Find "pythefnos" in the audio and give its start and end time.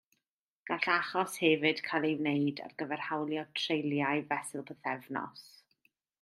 4.71-5.47